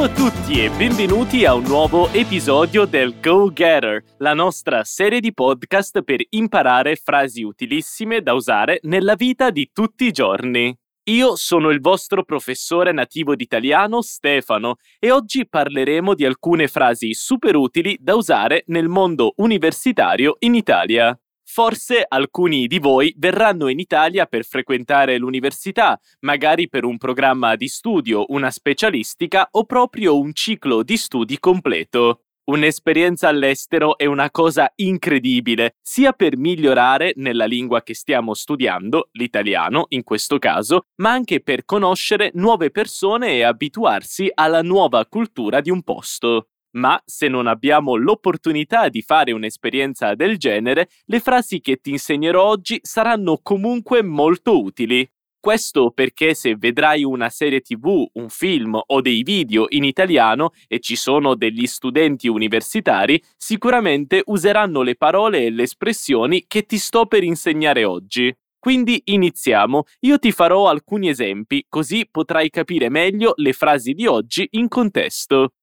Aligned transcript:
Ciao 0.00 0.08
a 0.08 0.14
tutti 0.14 0.64
e 0.64 0.70
benvenuti 0.70 1.44
a 1.44 1.52
un 1.52 1.64
nuovo 1.64 2.08
episodio 2.14 2.86
del 2.86 3.20
Go 3.20 3.52
Getter, 3.52 4.02
la 4.16 4.32
nostra 4.32 4.82
serie 4.82 5.20
di 5.20 5.34
podcast 5.34 6.00
per 6.00 6.24
imparare 6.30 6.96
frasi 6.96 7.42
utilissime 7.42 8.22
da 8.22 8.32
usare 8.32 8.78
nella 8.84 9.14
vita 9.14 9.50
di 9.50 9.68
tutti 9.70 10.06
i 10.06 10.10
giorni. 10.10 10.74
Io 11.10 11.36
sono 11.36 11.68
il 11.68 11.82
vostro 11.82 12.24
professore 12.24 12.92
nativo 12.92 13.34
d'italiano 13.34 14.00
Stefano 14.00 14.76
e 14.98 15.10
oggi 15.10 15.46
parleremo 15.46 16.14
di 16.14 16.24
alcune 16.24 16.66
frasi 16.66 17.12
super 17.12 17.54
utili 17.54 17.98
da 18.00 18.14
usare 18.14 18.62
nel 18.68 18.88
mondo 18.88 19.34
universitario 19.36 20.36
in 20.38 20.54
Italia. 20.54 21.14
Forse 21.52 22.04
alcuni 22.06 22.68
di 22.68 22.78
voi 22.78 23.12
verranno 23.18 23.66
in 23.66 23.80
Italia 23.80 24.26
per 24.26 24.44
frequentare 24.44 25.18
l'università, 25.18 25.98
magari 26.20 26.68
per 26.68 26.84
un 26.84 26.96
programma 26.96 27.56
di 27.56 27.66
studio, 27.66 28.24
una 28.28 28.52
specialistica 28.52 29.48
o 29.50 29.64
proprio 29.64 30.16
un 30.16 30.32
ciclo 30.32 30.84
di 30.84 30.96
studi 30.96 31.40
completo. 31.40 32.26
Un'esperienza 32.44 33.26
all'estero 33.26 33.98
è 33.98 34.06
una 34.06 34.30
cosa 34.30 34.70
incredibile, 34.76 35.74
sia 35.82 36.12
per 36.12 36.36
migliorare 36.36 37.14
nella 37.16 37.46
lingua 37.46 37.82
che 37.82 37.94
stiamo 37.94 38.32
studiando, 38.32 39.08
l'italiano 39.14 39.86
in 39.88 40.04
questo 40.04 40.38
caso, 40.38 40.84
ma 40.98 41.10
anche 41.10 41.42
per 41.42 41.64
conoscere 41.64 42.30
nuove 42.34 42.70
persone 42.70 43.34
e 43.34 43.42
abituarsi 43.42 44.30
alla 44.32 44.62
nuova 44.62 45.04
cultura 45.04 45.60
di 45.60 45.70
un 45.70 45.82
posto. 45.82 46.50
Ma 46.72 47.00
se 47.04 47.28
non 47.28 47.46
abbiamo 47.46 47.96
l'opportunità 47.96 48.88
di 48.88 49.02
fare 49.02 49.32
un'esperienza 49.32 50.14
del 50.14 50.36
genere, 50.36 50.88
le 51.06 51.20
frasi 51.20 51.60
che 51.60 51.76
ti 51.80 51.90
insegnerò 51.90 52.44
oggi 52.44 52.78
saranno 52.82 53.40
comunque 53.42 54.02
molto 54.02 54.62
utili. 54.62 55.08
Questo 55.40 55.90
perché 55.90 56.34
se 56.34 56.54
vedrai 56.54 57.02
una 57.02 57.30
serie 57.30 57.62
tv, 57.62 58.06
un 58.12 58.28
film 58.28 58.78
o 58.78 59.00
dei 59.00 59.22
video 59.22 59.64
in 59.70 59.84
italiano 59.84 60.50
e 60.68 60.80
ci 60.80 60.96
sono 60.96 61.34
degli 61.34 61.66
studenti 61.66 62.28
universitari, 62.28 63.20
sicuramente 63.38 64.22
useranno 64.26 64.82
le 64.82 64.96
parole 64.96 65.46
e 65.46 65.50
le 65.50 65.62
espressioni 65.62 66.44
che 66.46 66.66
ti 66.66 66.76
sto 66.76 67.06
per 67.06 67.24
insegnare 67.24 67.84
oggi. 67.84 68.32
Quindi 68.58 69.00
iniziamo, 69.06 69.84
io 70.00 70.18
ti 70.18 70.30
farò 70.30 70.68
alcuni 70.68 71.08
esempi, 71.08 71.64
così 71.66 72.06
potrai 72.10 72.50
capire 72.50 72.90
meglio 72.90 73.32
le 73.36 73.54
frasi 73.54 73.94
di 73.94 74.06
oggi 74.06 74.46
in 74.50 74.68
contesto. 74.68 75.54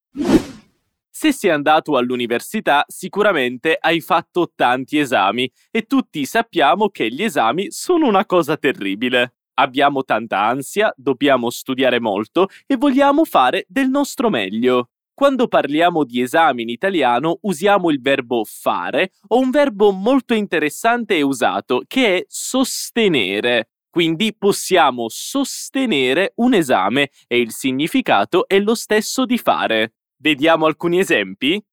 Se 1.19 1.31
sei 1.31 1.49
andato 1.49 1.97
all'università, 1.97 2.85
sicuramente 2.87 3.75
hai 3.81 4.01
fatto 4.01 4.51
tanti 4.53 4.99
esami 4.99 5.51
e 5.71 5.87
tutti 5.87 6.23
sappiamo 6.25 6.89
che 6.89 7.09
gli 7.11 7.23
esami 7.23 7.71
sono 7.71 8.05
una 8.05 8.23
cosa 8.27 8.55
terribile. 8.55 9.37
Abbiamo 9.55 10.03
tanta 10.03 10.43
ansia, 10.43 10.93
dobbiamo 10.95 11.49
studiare 11.49 11.99
molto 11.99 12.49
e 12.67 12.77
vogliamo 12.77 13.25
fare 13.25 13.65
del 13.67 13.89
nostro 13.89 14.29
meglio. 14.29 14.91
Quando 15.11 15.47
parliamo 15.47 16.03
di 16.03 16.21
esami 16.21 16.61
in 16.61 16.69
italiano 16.69 17.39
usiamo 17.41 17.89
il 17.89 17.99
verbo 17.99 18.43
fare 18.45 19.13
o 19.29 19.39
un 19.39 19.49
verbo 19.49 19.89
molto 19.89 20.35
interessante 20.35 21.15
e 21.15 21.23
usato 21.23 21.81
che 21.87 22.17
è 22.17 22.25
sostenere. 22.27 23.69
Quindi 23.89 24.35
possiamo 24.37 25.07
sostenere 25.09 26.33
un 26.35 26.53
esame 26.53 27.09
e 27.25 27.39
il 27.39 27.51
significato 27.51 28.47
è 28.47 28.59
lo 28.59 28.75
stesso 28.75 29.25
di 29.25 29.39
fare. 29.39 29.93
Vediamo 30.19 30.65
alcuni 30.65 30.97
esempi? 30.97 31.63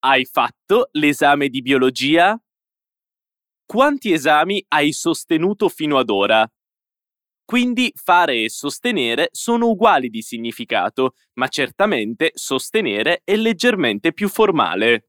Hai 0.00 0.26
fatto 0.26 0.90
l'esame 0.92 1.48
di 1.48 1.62
biologia? 1.62 2.38
Quanti 3.64 4.12
esami 4.12 4.62
hai 4.68 4.92
sostenuto 4.92 5.70
fino 5.70 5.96
ad 5.96 6.10
ora? 6.10 6.46
Quindi 7.42 7.90
fare 7.94 8.42
e 8.42 8.50
sostenere 8.50 9.30
sono 9.32 9.68
uguali 9.68 10.10
di 10.10 10.20
significato, 10.20 11.14
ma 11.38 11.48
certamente 11.48 12.32
sostenere 12.34 13.22
è 13.24 13.34
leggermente 13.34 14.12
più 14.12 14.28
formale. 14.28 15.08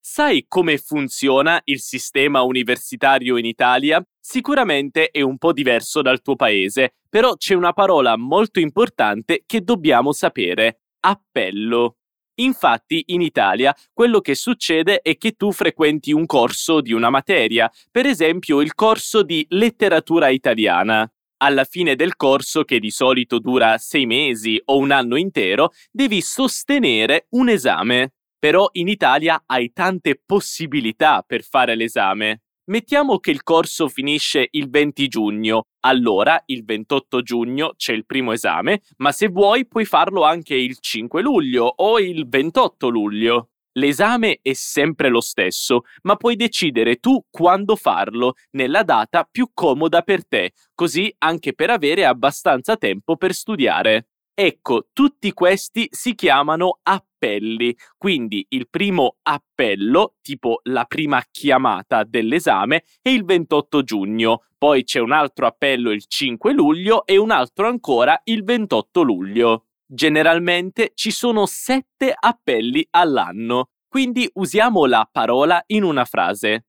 Sai 0.00 0.46
come 0.48 0.78
funziona 0.78 1.60
il 1.64 1.80
sistema 1.80 2.40
universitario 2.40 3.36
in 3.36 3.44
Italia? 3.44 4.02
Sicuramente 4.18 5.10
è 5.10 5.20
un 5.20 5.36
po' 5.36 5.52
diverso 5.52 6.00
dal 6.00 6.22
tuo 6.22 6.36
paese, 6.36 6.94
però 7.06 7.34
c'è 7.34 7.52
una 7.52 7.74
parola 7.74 8.16
molto 8.16 8.60
importante 8.60 9.42
che 9.44 9.60
dobbiamo 9.60 10.12
sapere 10.12 10.80
appello. 11.08 11.96
Infatti 12.40 13.02
in 13.08 13.20
Italia 13.20 13.74
quello 13.92 14.20
che 14.20 14.34
succede 14.34 15.00
è 15.00 15.16
che 15.16 15.32
tu 15.32 15.50
frequenti 15.50 16.12
un 16.12 16.26
corso 16.26 16.80
di 16.80 16.92
una 16.92 17.10
materia, 17.10 17.70
per 17.90 18.06
esempio 18.06 18.60
il 18.60 18.74
corso 18.74 19.22
di 19.22 19.44
letteratura 19.50 20.28
italiana. 20.28 21.10
Alla 21.40 21.64
fine 21.64 21.94
del 21.94 22.16
corso, 22.16 22.64
che 22.64 22.80
di 22.80 22.90
solito 22.90 23.38
dura 23.38 23.78
sei 23.78 24.06
mesi 24.06 24.60
o 24.66 24.76
un 24.76 24.90
anno 24.90 25.16
intero, 25.16 25.70
devi 25.90 26.20
sostenere 26.20 27.26
un 27.30 27.48
esame. 27.48 28.14
Però 28.38 28.68
in 28.72 28.88
Italia 28.88 29.42
hai 29.46 29.72
tante 29.72 30.20
possibilità 30.24 31.24
per 31.26 31.42
fare 31.42 31.74
l'esame. 31.74 32.42
Mettiamo 32.68 33.18
che 33.18 33.30
il 33.30 33.42
corso 33.42 33.88
finisce 33.88 34.48
il 34.50 34.68
20 34.68 35.08
giugno, 35.08 35.68
allora 35.86 36.42
il 36.46 36.66
28 36.66 37.22
giugno 37.22 37.72
c'è 37.78 37.94
il 37.94 38.04
primo 38.04 38.32
esame, 38.32 38.82
ma 38.98 39.10
se 39.10 39.28
vuoi 39.28 39.66
puoi 39.66 39.86
farlo 39.86 40.22
anche 40.24 40.54
il 40.54 40.76
5 40.78 41.22
luglio 41.22 41.64
o 41.64 41.98
il 41.98 42.28
28 42.28 42.88
luglio. 42.90 43.48
L'esame 43.72 44.40
è 44.42 44.52
sempre 44.52 45.08
lo 45.08 45.22
stesso, 45.22 45.84
ma 46.02 46.16
puoi 46.16 46.36
decidere 46.36 46.96
tu 46.96 47.18
quando 47.30 47.74
farlo, 47.74 48.34
nella 48.50 48.82
data 48.82 49.24
più 49.24 49.48
comoda 49.54 50.02
per 50.02 50.26
te, 50.26 50.52
così 50.74 51.10
anche 51.20 51.54
per 51.54 51.70
avere 51.70 52.04
abbastanza 52.04 52.76
tempo 52.76 53.16
per 53.16 53.32
studiare. 53.32 54.08
Ecco, 54.40 54.86
tutti 54.92 55.32
questi 55.32 55.88
si 55.90 56.14
chiamano 56.14 56.78
appelli, 56.84 57.76
quindi 57.96 58.46
il 58.50 58.68
primo 58.68 59.16
appello, 59.22 60.14
tipo 60.22 60.60
la 60.68 60.84
prima 60.84 61.20
chiamata 61.28 62.04
dell'esame, 62.04 62.84
è 63.02 63.08
il 63.08 63.24
28 63.24 63.82
giugno, 63.82 64.44
poi 64.56 64.84
c'è 64.84 65.00
un 65.00 65.10
altro 65.10 65.48
appello 65.48 65.90
il 65.90 66.04
5 66.06 66.52
luglio 66.52 67.04
e 67.04 67.16
un 67.16 67.32
altro 67.32 67.66
ancora 67.66 68.20
il 68.26 68.44
28 68.44 69.02
luglio. 69.02 69.66
Generalmente 69.84 70.92
ci 70.94 71.10
sono 71.10 71.44
sette 71.44 72.14
appelli 72.16 72.86
all'anno, 72.90 73.70
quindi 73.88 74.30
usiamo 74.34 74.86
la 74.86 75.08
parola 75.10 75.60
in 75.66 75.82
una 75.82 76.04
frase. 76.04 76.66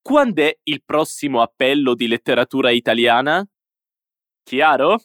Quando 0.00 0.40
è 0.40 0.56
il 0.62 0.84
prossimo 0.84 1.42
appello 1.42 1.96
di 1.96 2.06
letteratura 2.06 2.70
italiana? 2.70 3.44
Chiaro? 4.44 5.00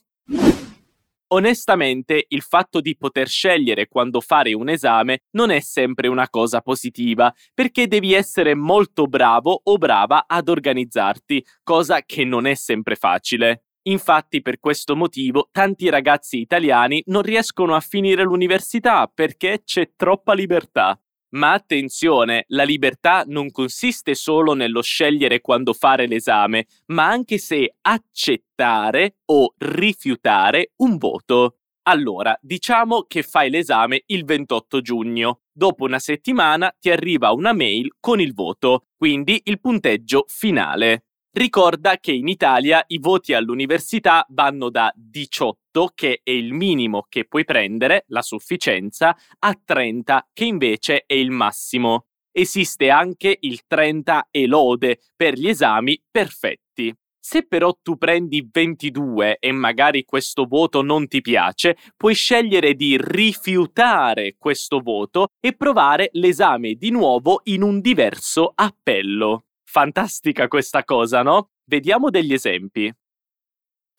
Onestamente, 1.34 2.26
il 2.28 2.42
fatto 2.42 2.82
di 2.82 2.98
poter 2.98 3.30
scegliere 3.30 3.88
quando 3.88 4.20
fare 4.20 4.54
un 4.54 4.68
esame 4.68 5.22
non 5.32 5.50
è 5.50 5.62
sempre 5.62 6.10
una 6.10 6.28
cosa 6.30 6.60
positiva, 6.60 7.34
perché 7.54 7.88
devi 7.88 8.14
essere 8.14 8.54
molto 8.54 9.06
bravo 9.06 9.62
o 9.64 9.78
brava 9.78 10.26
ad 10.28 10.50
organizzarti, 10.50 11.46
cosa 11.64 12.02
che 12.02 12.26
non 12.26 12.46
è 12.48 12.54
sempre 12.56 12.96
facile. 12.96 13.64
Infatti, 13.84 14.42
per 14.42 14.60
questo 14.60 14.96
motivo, 14.96 15.48
tanti 15.52 15.90
ragazzi 15.90 16.38
italiani 16.38 17.02
non 17.06 17.22
riescono 17.22 17.76
a 17.76 17.80
finire 17.80 18.24
l'università 18.24 19.10
perché 19.12 19.62
c'è 19.64 19.92
troppa 19.96 20.34
libertà. 20.34 21.00
Ma 21.34 21.54
attenzione, 21.54 22.44
la 22.48 22.64
libertà 22.64 23.24
non 23.26 23.52
consiste 23.52 24.16
solo 24.16 24.54
nello 24.54 24.82
scegliere 24.82 25.40
quando 25.40 25.74
fare 25.74 26.06
l'esame, 26.06 26.66
ma 26.88 27.08
anche 27.08 27.38
se 27.38 27.76
accettare 27.82 29.18
o 29.26 29.54
rifiutare 29.58 30.72
un 30.78 30.98
voto. 30.98 31.56
Allora, 31.84 32.38
diciamo 32.42 33.04
che 33.08 33.24
fai 33.24 33.50
l'esame 33.50 34.04
il 34.08 34.26
28 34.26 34.82
giugno. 34.82 35.40
Dopo 35.52 35.86
una 35.86 36.00
settimana 36.00 36.74
ti 36.80 36.90
arriva 36.92 37.32
una 37.32 37.54
mail 37.54 37.96
con 38.00 38.20
il 38.20 38.34
voto, 38.34 38.88
quindi 38.96 39.42
il 39.46 39.60
punteggio 39.60 40.26
finale. 40.28 41.06
Ricorda 41.34 41.98
che 41.98 42.12
in 42.12 42.28
Italia 42.28 42.84
i 42.88 43.00
voti 43.00 43.34
all'università 43.34 44.26
vanno 44.30 44.70
da 44.70 44.92
18, 44.94 45.61
che 45.94 46.22
è 46.24 46.32
il 46.32 46.54
minimo 46.54 47.06
che 47.08 47.26
puoi 47.26 47.46
prendere, 47.46 48.04
la 48.08 48.22
sufficienza, 48.22 49.16
a 49.40 49.60
30, 49.64 50.30
che 50.34 50.46
invece 50.46 51.04
è 51.06 51.14
il 51.14 51.32
massimo. 51.32 52.06
Esiste 52.32 52.90
anche 52.90 53.38
il 53.42 53.62
30 53.68 54.28
e 54.32 54.48
lode 54.48 55.00
per 55.16 55.34
gli 55.34 55.48
esami 55.48 56.02
perfetti. 56.10 56.94
Se 57.24 57.46
però 57.46 57.78
tu 57.84 57.98
prendi 57.98 58.50
22 58.52 59.38
e 59.40 59.52
magari 59.52 60.06
questo 60.06 60.46
voto 60.46 60.82
non 60.82 61.08
ti 61.08 61.22
piace, 61.22 61.78
puoi 61.96 62.16
scegliere 62.16 62.74
di 62.74 62.98
rifiutare 63.00 64.36
questo 64.40 64.80
voto 64.80 65.28
e 65.40 65.56
provare 65.56 66.10
l'esame 66.14 66.74
di 66.74 66.90
nuovo 66.90 67.42
in 67.44 67.62
un 67.62 67.80
diverso 67.80 68.52
appello. 68.56 69.46
Fantastica 69.64 70.48
questa 70.48 70.84
cosa, 70.84 71.22
no? 71.22 71.52
Vediamo 71.64 72.10
degli 72.10 72.34
esempi. 72.34 72.92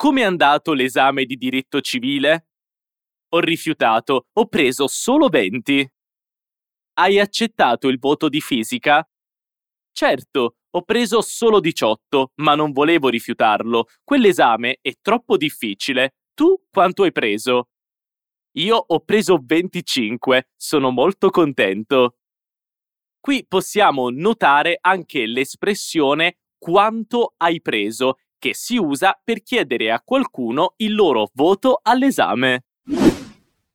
Come 0.03 0.23
è 0.23 0.25
andato 0.25 0.73
l'esame 0.73 1.25
di 1.27 1.37
diritto 1.37 1.81
civile? 1.81 2.49
Ho 3.35 3.39
rifiutato, 3.39 4.27
ho 4.33 4.47
preso 4.49 4.89
solo 4.89 5.29
20. 5.29 5.93
Hai 6.95 7.21
accettato 7.21 7.87
il 7.87 8.01
voto 8.01 8.29
di 8.29 8.41
fisica? 8.41 9.09
Certo, 9.93 10.57
ho 10.71 10.83
preso 10.83 11.21
solo 11.21 11.61
18, 11.61 12.33
ma 12.39 12.57
non 12.57 12.73
volevo 12.73 13.11
rifiutarlo. 13.11 13.87
Quell'esame 14.03 14.79
è 14.81 14.93
troppo 15.01 15.37
difficile. 15.37 16.17
Tu 16.35 16.53
quanto 16.69 17.05
hai 17.05 17.13
preso? 17.13 17.69
Io 18.57 18.75
ho 18.85 18.99
preso 19.05 19.39
25, 19.41 20.51
sono 20.57 20.91
molto 20.91 21.31
contento. 21.31 22.17
Qui 23.21 23.47
possiamo 23.47 24.11
notare 24.11 24.79
anche 24.81 25.27
l'espressione 25.27 26.39
quanto 26.59 27.35
hai 27.37 27.61
preso, 27.61 28.17
che 28.43 28.55
si 28.55 28.77
usa 28.77 29.17
per 29.23 29.45
chiedere 29.45 29.93
a 29.93 30.03
qualcuno 30.05 30.75
il 30.79 30.97
loro 30.97 31.31
voto 31.35 31.79
all'esame. 31.81 32.65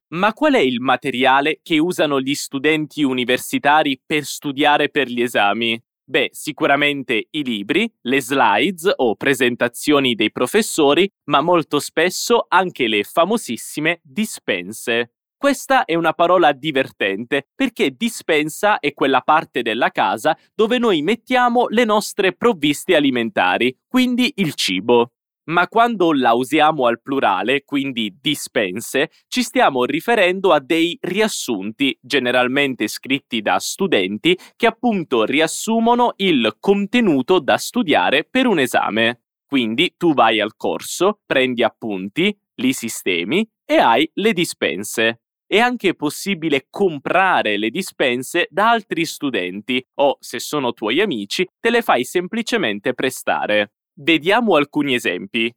Ma 0.10 0.34
qual 0.34 0.56
è 0.56 0.60
il 0.60 0.81
materiale 0.81 1.62
che 1.64 1.78
usano 1.80 2.19
gli 2.19 2.36
studenti 2.36 3.02
universitari 3.02 4.02
per 4.06 4.25
studiare 4.25 4.90
per 4.90 5.08
gli 5.08 5.22
esami? 5.22 5.81
Beh, 6.04 6.31
sicuramente 6.34 7.28
i 7.31 7.44
libri, 7.44 7.90
le 8.02 8.22
slides 8.22 8.92
o 8.94 9.16
presentazioni 9.16 10.16
dei 10.16 10.34
professori, 10.34 11.10
ma 11.25 11.40
molto 11.40 11.80
spesso 11.80 12.46
anche 12.50 12.90
le 12.90 13.04
famosissime 13.04 14.02
dispense. 14.04 15.14
Questa 15.39 15.86
è 15.86 15.94
una 15.94 16.13
parola 16.13 16.51
divertente 16.51 17.50
perché 17.54 17.92
dispensa 17.95 18.80
è 18.80 18.92
quella 18.94 19.22
parte 19.22 19.62
della 19.62 19.92
casa 19.92 20.36
dove 20.56 20.80
noi 20.80 21.04
mettiamo 21.04 21.68
le 21.69 21.86
nostre 21.86 22.34
provviste 22.34 22.95
alimentari, 22.95 23.78
quindi 23.88 24.34
il 24.38 24.56
cibo. 24.56 25.12
Ma 25.50 25.68
quando 25.68 26.12
la 26.12 26.34
usiamo 26.34 26.88
al 26.88 27.01
plurale, 27.01 27.63
quindi 27.63 28.18
dispense, 28.19 29.12
ci 29.28 29.44
stiamo 29.44 29.86
riferendo 29.86 30.51
a 30.51 30.60
dei 30.60 30.98
riassunti, 31.00 31.98
generalmente 32.01 32.88
scritti 32.88 33.42
da 33.42 33.60
studenti, 33.60 34.38
che 34.56 34.66
appunto 34.66 35.24
riassumono 35.24 36.13
il 36.18 36.57
contenuto 36.60 37.40
da 37.40 37.57
studiare 37.57 38.28
per 38.30 38.48
un 38.48 38.57
esame. 38.57 39.22
Quindi 39.45 39.94
tu 39.98 40.13
vai 40.16 40.42
al 40.42 40.56
corso, 40.57 41.19
prendi 41.25 41.63
appunti, 41.63 42.36
li 42.56 42.74
sistemi 42.74 43.48
e 43.63 43.75
hai 43.78 44.10
le 44.16 44.33
dispense. 44.33 45.22
È 45.50 45.60
anche 45.60 45.96
possibile 45.96 46.68
comprare 46.70 47.56
le 47.56 47.70
dispense 47.70 48.48
da 48.50 48.70
altri 48.70 49.06
studenti 49.06 49.82
o, 49.94 50.18
se 50.20 50.40
sono 50.40 50.74
tuoi 50.74 51.00
amici, 51.00 51.48
te 51.58 51.70
le 51.70 51.82
fai 51.82 52.04
semplicemente 52.04 52.94
prestare. 52.94 53.76
Vediamo 53.94 54.58
alcuni 54.58 54.94
esempi. 54.94 55.50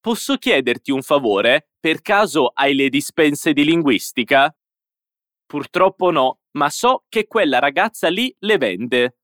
Posso 0.00 0.36
chiederti 0.38 0.92
un 0.92 1.02
favore? 1.02 1.72
Per 1.78 2.00
caso 2.00 2.50
hai 2.54 2.74
le 2.74 2.88
dispense 2.88 3.52
di 3.52 3.64
linguistica? 3.66 4.56
Purtroppo 5.44 6.10
no, 6.10 6.38
ma 6.52 6.70
so 6.70 7.04
che 7.10 7.26
quella 7.26 7.58
ragazza 7.58 8.08
lì 8.08 8.34
le 8.38 8.56
vende. 8.56 9.18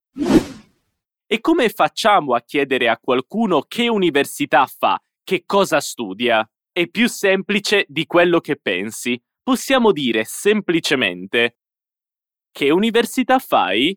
E 1.27 1.41
come 1.41 1.71
facciamo 1.71 2.35
a 2.35 2.43
chiedere 2.43 2.91
a 2.91 2.99
qualcuno 2.99 3.63
che 3.63 3.89
università 3.89 4.67
fa, 4.67 5.03
che 5.25 5.45
cosa 5.47 5.81
studia? 5.81 6.47
È 6.71 6.87
più 6.89 7.09
semplice 7.09 7.87
di 7.89 8.05
quello 8.05 8.39
che 8.41 8.57
pensi 8.57 9.19
possiamo 9.43 9.93
dire 9.93 10.25
semplicemente 10.25 11.59
che 12.51 12.71
università 12.71 13.39
fai? 13.39 13.97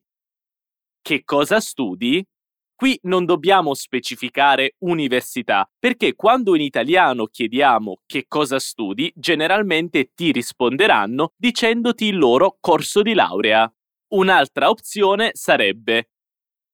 Che 1.02 1.24
cosa 1.24 1.60
studi? 1.60 2.26
Qui 2.74 3.00
non 3.04 3.26
dobbiamo 3.26 3.74
specificare 3.74 4.76
università, 4.80 5.70
perché 5.80 6.14
quando 6.14 6.56
in 6.56 6.62
italiano 6.62 7.28
chiediamo 7.28 8.02
che 8.06 8.26
cosa 8.28 8.60
studi, 8.60 9.12
generalmente 9.16 10.12
ti 10.14 10.32
risponderanno 10.32 11.34
dicendoti 11.38 12.06
il 12.06 12.18
loro 12.18 12.58
corso 12.60 13.02
di 13.02 13.14
laurea. 13.14 13.72
Un'altra 14.14 14.70
opzione 14.70 15.32
sarebbe 15.34 16.10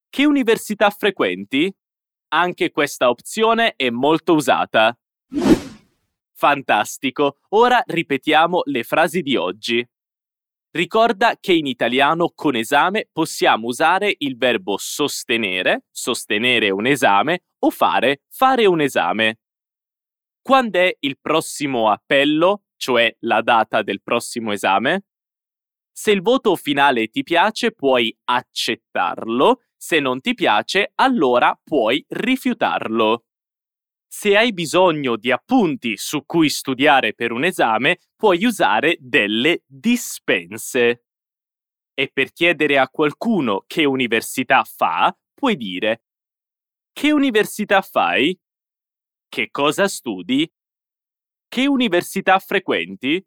che 0.10 0.26
università 0.26 0.90
frequenti? 0.90 1.74
Anche 2.34 2.72
questa 2.72 3.10
opzione 3.10 3.74
è 3.76 3.90
molto 3.90 4.34
usata. 4.34 4.98
Fantastico. 6.42 7.38
Ora 7.50 7.84
ripetiamo 7.86 8.64
le 8.66 8.82
frasi 8.82 9.22
di 9.22 9.36
oggi. 9.36 9.88
Ricorda 10.72 11.38
che 11.40 11.54
in 11.54 11.68
italiano 11.68 12.32
con 12.34 12.56
esame 12.56 13.08
possiamo 13.12 13.68
usare 13.68 14.16
il 14.18 14.38
verbo 14.38 14.78
sostenere, 14.80 15.86
sostenere 15.92 16.72
un 16.72 16.88
esame, 16.88 17.44
o 17.60 17.70
fare, 17.70 18.24
fare 18.28 18.66
un 18.66 18.82
esame. 18.82 19.42
Quando 20.42 20.80
è 20.80 20.98
il 21.02 21.20
prossimo 21.22 21.92
appello, 21.92 22.64
cioè 22.76 23.16
la 23.20 23.44
data 23.44 23.84
del 23.84 24.02
prossimo 24.02 24.52
esame? 24.52 25.04
Se 25.92 26.10
il 26.10 26.24
voto 26.24 26.56
finale 26.56 27.10
ti 27.10 27.22
piace, 27.22 27.72
puoi 27.72 28.18
accettarlo, 28.24 29.62
se 29.78 30.00
non 30.00 30.20
ti 30.20 30.34
piace, 30.34 30.92
allora 30.96 31.56
puoi 31.64 32.04
rifiutarlo. 32.10 33.26
Se 34.14 34.36
hai 34.36 34.52
bisogno 34.52 35.16
di 35.16 35.32
appunti 35.32 35.96
su 35.96 36.26
cui 36.26 36.50
studiare 36.50 37.14
per 37.14 37.32
un 37.32 37.46
esame, 37.46 38.00
puoi 38.18 38.44
usare 38.44 38.98
delle 39.00 39.64
dispense. 39.66 41.06
E 41.94 42.10
per 42.12 42.34
chiedere 42.34 42.78
a 42.78 42.90
qualcuno 42.90 43.64
che 43.66 43.86
università 43.86 44.66
fa, 44.66 45.18
puoi 45.34 45.56
dire 45.56 46.04
Che 46.92 47.12
università 47.12 47.82
fai? 47.82 48.38
Che 49.30 49.50
cosa 49.50 49.88
studi? 49.88 50.52
Che 51.48 51.68
università 51.68 52.38
frequenti? 52.40 53.26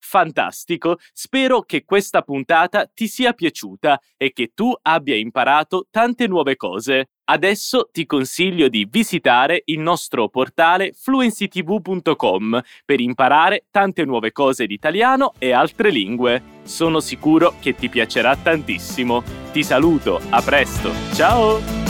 Fantastico, 0.00 0.98
spero 1.12 1.62
che 1.62 1.84
questa 1.84 2.22
puntata 2.22 2.86
ti 2.86 3.06
sia 3.08 3.32
piaciuta 3.32 4.00
e 4.16 4.32
che 4.32 4.52
tu 4.54 4.72
abbia 4.82 5.16
imparato 5.16 5.86
tante 5.90 6.26
nuove 6.26 6.56
cose. 6.56 7.10
Adesso 7.26 7.88
ti 7.90 8.04
consiglio 8.04 8.68
di 8.68 8.86
visitare 8.90 9.62
il 9.66 9.78
nostro 9.78 10.28
portale 10.28 10.92
fluencytv.com 10.92 12.60
per 12.84 13.00
imparare 13.00 13.64
tante 13.70 14.04
nuove 14.04 14.32
cose 14.32 14.66
di 14.66 14.74
italiano 14.74 15.32
e 15.38 15.52
altre 15.52 15.90
lingue. 15.90 16.42
Sono 16.64 17.00
sicuro 17.00 17.54
che 17.60 17.74
ti 17.74 17.88
piacerà 17.88 18.36
tantissimo. 18.36 19.22
Ti 19.52 19.62
saluto, 19.62 20.20
a 20.28 20.42
presto, 20.42 20.90
ciao! 21.14 21.83